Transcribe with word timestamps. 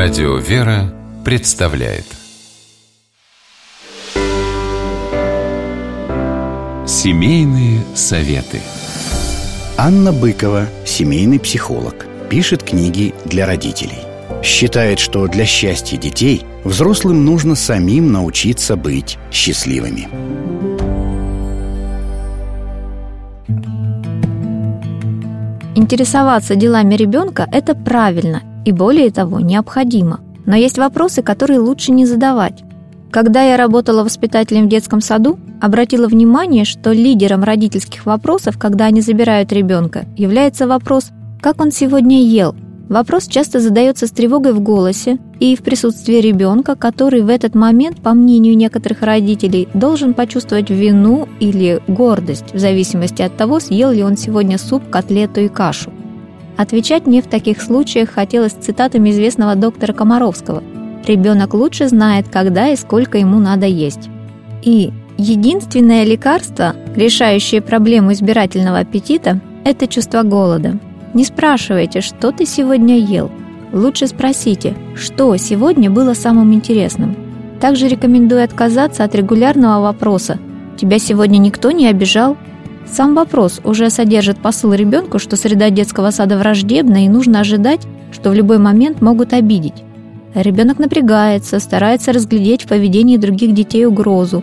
Радио 0.00 0.36
«Вера» 0.36 0.94
представляет 1.24 2.04
Семейные 6.86 7.80
советы 7.96 8.60
Анна 9.76 10.12
Быкова, 10.12 10.68
семейный 10.86 11.40
психолог, 11.40 12.06
пишет 12.30 12.62
книги 12.62 13.12
для 13.24 13.44
родителей. 13.44 13.98
Считает, 14.44 15.00
что 15.00 15.26
для 15.26 15.44
счастья 15.44 15.96
детей 15.96 16.46
взрослым 16.62 17.24
нужно 17.24 17.56
самим 17.56 18.12
научиться 18.12 18.76
быть 18.76 19.18
счастливыми. 19.32 20.06
Интересоваться 25.74 26.54
делами 26.54 26.94
ребенка– 26.94 27.48
это 27.52 27.74
правильно 27.74 28.42
и 28.64 28.72
более 28.72 29.10
того 29.10 29.40
необходимо. 29.40 30.20
Но 30.46 30.56
есть 30.56 30.78
вопросы, 30.78 31.22
которые 31.22 31.60
лучше 31.60 31.92
не 31.92 32.06
задавать. 32.06 32.62
Когда 33.10 33.42
я 33.42 33.56
работала 33.56 34.04
воспитателем 34.04 34.66
в 34.66 34.68
детском 34.68 35.00
саду, 35.00 35.38
обратила 35.60 36.08
внимание, 36.08 36.64
что 36.64 36.92
лидером 36.92 37.42
родительских 37.42 38.04
вопросов, 38.04 38.58
когда 38.58 38.86
они 38.86 39.00
забирают 39.00 39.52
ребенка, 39.52 40.04
является 40.16 40.66
вопрос 40.66 41.10
«Как 41.40 41.60
он 41.60 41.70
сегодня 41.70 42.22
ел?». 42.22 42.54
Вопрос 42.88 43.26
часто 43.26 43.60
задается 43.60 44.06
с 44.06 44.10
тревогой 44.10 44.52
в 44.54 44.60
голосе 44.60 45.18
и 45.40 45.54
в 45.56 45.62
присутствии 45.62 46.20
ребенка, 46.22 46.74
который 46.74 47.20
в 47.20 47.28
этот 47.28 47.54
момент, 47.54 48.00
по 48.00 48.14
мнению 48.14 48.56
некоторых 48.56 49.02
родителей, 49.02 49.68
должен 49.74 50.14
почувствовать 50.14 50.70
вину 50.70 51.28
или 51.38 51.82
гордость, 51.86 52.54
в 52.54 52.58
зависимости 52.58 53.20
от 53.20 53.36
того, 53.36 53.60
съел 53.60 53.90
ли 53.90 54.02
он 54.02 54.16
сегодня 54.16 54.56
суп, 54.56 54.88
котлету 54.88 55.42
и 55.42 55.48
кашу. 55.48 55.92
Отвечать 56.58 57.06
мне 57.06 57.22
в 57.22 57.26
таких 57.26 57.62
случаях 57.62 58.10
хотелось 58.10 58.52
цитатами 58.52 59.08
известного 59.08 59.54
доктора 59.54 59.94
Комаровского 59.94 60.62
«Ребенок 61.06 61.54
лучше 61.54 61.88
знает, 61.88 62.28
когда 62.28 62.68
и 62.68 62.76
сколько 62.76 63.16
ему 63.16 63.38
надо 63.38 63.64
есть». 63.64 64.10
И 64.62 64.92
единственное 65.16 66.04
лекарство, 66.04 66.74
решающее 66.94 67.62
проблему 67.62 68.12
избирательного 68.12 68.80
аппетита, 68.80 69.40
это 69.64 69.86
чувство 69.86 70.22
голода– 70.22 70.78
не 71.14 71.24
спрашивайте, 71.24 72.00
что 72.00 72.32
ты 72.32 72.44
сегодня 72.44 72.98
ел. 72.98 73.30
Лучше 73.72 74.06
спросите, 74.06 74.74
что 74.94 75.34
сегодня 75.36 75.90
было 75.90 76.14
самым 76.14 76.52
интересным. 76.52 77.16
Также 77.60 77.88
рекомендую 77.88 78.44
отказаться 78.44 79.04
от 79.04 79.14
регулярного 79.14 79.82
вопроса 79.82 80.38
«Тебя 80.76 80.98
сегодня 80.98 81.38
никто 81.38 81.70
не 81.70 81.88
обижал?» 81.88 82.36
Сам 82.90 83.14
вопрос 83.14 83.60
уже 83.64 83.90
содержит 83.90 84.38
посыл 84.38 84.72
ребенку, 84.72 85.18
что 85.18 85.36
среда 85.36 85.70
детского 85.70 86.10
сада 86.10 86.38
враждебна 86.38 87.04
и 87.04 87.08
нужно 87.08 87.40
ожидать, 87.40 87.86
что 88.12 88.30
в 88.30 88.34
любой 88.34 88.58
момент 88.58 89.00
могут 89.00 89.32
обидеть. 89.32 89.84
Ребенок 90.34 90.78
напрягается, 90.78 91.58
старается 91.58 92.12
разглядеть 92.12 92.64
в 92.64 92.68
поведении 92.68 93.16
других 93.16 93.54
детей 93.54 93.86
угрозу, 93.86 94.42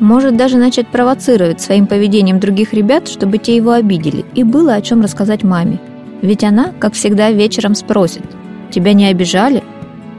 может 0.00 0.36
даже 0.36 0.56
начать 0.56 0.88
провоцировать 0.88 1.60
своим 1.60 1.86
поведением 1.86 2.40
других 2.40 2.72
ребят, 2.72 3.08
чтобы 3.08 3.38
те 3.38 3.56
его 3.56 3.72
обидели, 3.72 4.24
и 4.34 4.42
было 4.42 4.74
о 4.74 4.82
чем 4.82 5.00
рассказать 5.00 5.44
маме. 5.44 5.78
Ведь 6.20 6.42
она, 6.44 6.72
как 6.78 6.94
всегда, 6.94 7.30
вечером 7.30 7.74
спросит 7.74 8.22
«Тебя 8.70 8.92
не 8.92 9.06
обижали?» 9.06 9.62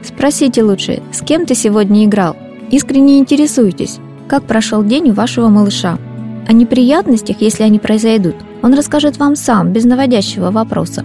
Спросите 0.02 0.62
лучше, 0.62 1.02
с 1.10 1.20
кем 1.20 1.46
ты 1.46 1.54
сегодня 1.54 2.04
играл? 2.04 2.36
Искренне 2.70 3.18
интересуйтесь, 3.18 3.98
как 4.28 4.44
прошел 4.44 4.84
день 4.84 5.10
у 5.10 5.14
вашего 5.14 5.48
малыша. 5.48 5.98
О 6.46 6.52
неприятностях, 6.52 7.36
если 7.40 7.62
они 7.62 7.78
произойдут, 7.78 8.36
он 8.62 8.74
расскажет 8.74 9.18
вам 9.18 9.36
сам, 9.36 9.72
без 9.72 9.84
наводящего 9.84 10.50
вопроса. 10.50 11.04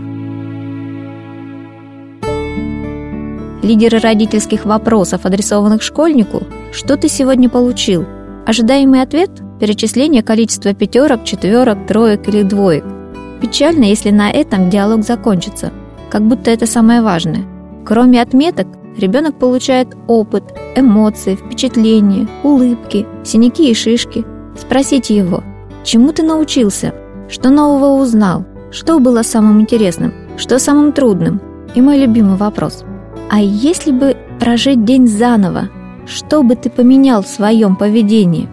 Лидеры 3.64 4.00
родительских 4.00 4.66
вопросов, 4.66 5.25
адресованных 5.25 5.81
школьнику 5.81 6.44
«Что 6.72 6.97
ты 6.97 7.08
сегодня 7.08 7.50
получил?» 7.50 8.06
Ожидаемый 8.46 9.01
ответ– 9.01 9.30
перечисление 9.59 10.24
количества 10.24 10.74
пятерок, 10.74 11.24
четверок, 11.25 11.85
троек 11.85 12.28
или 12.28 12.41
двоек– 12.41 12.84
Печально, 13.41 13.85
если 13.85 14.12
на 14.12 14.30
этом 14.30 14.69
диалог 14.69 15.03
закончится, 15.03 15.74
как 16.12 16.22
будто 16.22 16.51
это 16.51 16.68
самое 16.68 17.01
важное. 17.01 17.44
Кроме 17.84 18.22
отметок, 18.22 18.68
ребенок 18.96 19.40
получает 19.40 19.97
опыт, 20.07 20.44
эмоции, 20.75 21.35
впечатления, 21.35 22.28
улыбки, 22.44 23.07
синяки 23.24 23.72
и 23.72 23.74
шишки. 23.74 24.24
Спросите 24.62 25.18
его, 25.18 25.44
чему 25.84 26.14
ты 26.14 26.22
научился, 26.22 26.94
что 27.28 27.50
нового 27.50 28.00
узнал, 28.00 28.46
что 28.70 29.00
было 29.00 29.24
самым 29.24 29.60
интересным, 29.60 30.14
что 30.38 30.60
самым 30.60 30.92
трудным. 30.92 31.42
И 31.74 31.82
мой 31.82 31.98
любимый 31.98 32.38
вопрос. 32.38 32.84
А 33.30 33.40
если 33.42 33.92
бы 33.92 34.16
прожить 34.40 34.86
день 34.86 35.08
заново, 35.08 35.70
что 36.06 36.44
бы 36.44 36.56
ты 36.56 36.70
поменял 36.70 37.24
в 37.24 37.28
своем 37.28 37.76
поведении? 37.76 38.48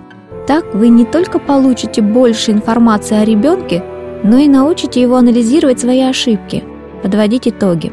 Так 0.47 0.75
вы 0.75 0.89
не 0.89 1.05
только 1.05 1.39
получите 1.39 2.01
больше 2.01 2.53
информации 2.53 3.17
о 3.17 3.25
ребенке, 3.25 3.85
но 4.25 4.39
и 4.39 4.49
научите 4.49 5.03
его 5.03 5.17
анализировать 5.17 5.81
свои 5.81 6.01
ошибки, 6.01 6.65
подводить 7.03 7.47
итоги. 7.47 7.93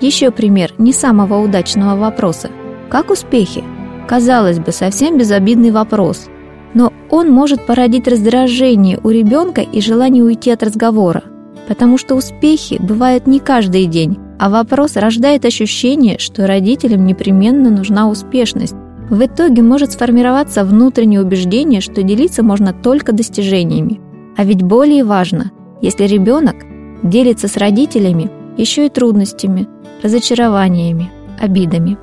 Еще 0.00 0.30
пример 0.30 0.72
не 0.78 0.92
самого 0.92 1.42
удачного 1.42 1.96
вопроса. 1.98 2.48
Как 2.88 3.10
успехи? 3.10 3.64
Казалось 4.06 4.60
бы, 4.60 4.70
совсем 4.70 5.18
безобидный 5.18 5.72
вопрос, 5.72 6.28
но 6.74 6.92
он 7.10 7.30
может 7.30 7.66
породить 7.66 8.08
раздражение 8.08 8.98
у 9.02 9.10
ребенка 9.10 9.60
и 9.60 9.80
желание 9.80 10.22
уйти 10.22 10.50
от 10.50 10.62
разговора, 10.62 11.24
потому 11.68 11.98
что 11.98 12.14
успехи 12.14 12.80
бывают 12.80 13.26
не 13.26 13.40
каждый 13.40 13.86
день, 13.86 14.18
а 14.38 14.48
вопрос 14.50 14.96
рождает 14.96 15.44
ощущение, 15.44 16.18
что 16.18 16.46
родителям 16.46 17.04
непременно 17.04 17.70
нужна 17.70 18.08
успешность. 18.08 18.74
В 19.08 19.24
итоге 19.24 19.62
может 19.62 19.92
сформироваться 19.92 20.64
внутреннее 20.64 21.20
убеждение, 21.20 21.80
что 21.80 22.02
делиться 22.02 22.42
можно 22.42 22.72
только 22.72 23.12
достижениями– 23.12 24.00
а 24.40 24.44
ведь 24.44 24.62
более 24.62 25.04
важно, 25.04 25.50
если 25.82 26.04
ребенок 26.04 26.56
делится 27.02 27.46
с 27.46 27.58
родителями 27.58 28.30
еще 28.56 28.86
и 28.86 28.88
трудностями, 28.88 29.68
разочарованиями, 30.02 31.10
обидами. 31.38 31.98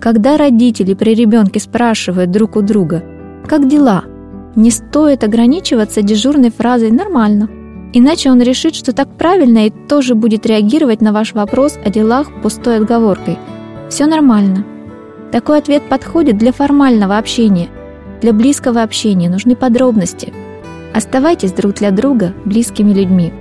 Когда 0.00 0.36
родители 0.36 0.94
при 0.94 1.14
ребенке 1.14 1.58
спрашивают 1.58 2.30
друг 2.30 2.54
у 2.54 2.62
друга 2.62 3.02
«Как 3.46 3.68
дела?», 3.68 4.04
не 4.56 4.70
стоит 4.70 5.24
ограничиваться 5.24 6.02
дежурной 6.02 6.50
фразой 6.50 6.90
«нормально», 6.90 7.48
иначе 7.92 8.30
он 8.30 8.40
решит, 8.40 8.74
что 8.74 8.92
так 8.92 9.08
правильно 9.16 9.66
и 9.66 9.72
тоже 9.88 10.14
будет 10.14 10.46
реагировать 10.46 11.00
на 11.00 11.12
ваш 11.12 11.34
вопрос 11.34 11.78
о 11.84 11.90
делах 11.90 12.28
пустой 12.42 12.78
отговоркой. 12.78 13.38
Все 13.88 14.06
нормально. 14.06 14.64
Такой 15.32 15.58
ответ 15.58 15.82
подходит 15.88 16.38
для 16.38 16.52
формального 16.52 17.18
общения. 17.18 17.68
Для 18.20 18.32
близкого 18.32 18.82
общения 18.82 19.28
нужны 19.28 19.56
подробности– 19.56 20.32
Оставайтесь 20.94 21.50
друг 21.50 21.74
для 21.74 21.90
друга 21.90 22.34
близкими 22.44 22.92
людьми. 22.92 23.32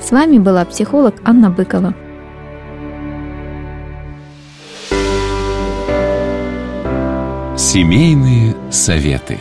С 0.00 0.12
вами 0.12 0.38
была 0.38 0.64
психолог 0.64 1.14
Анна 1.24 1.50
Быкова. 1.50 1.94
Семейные 7.60 8.56
советы. 8.72 9.38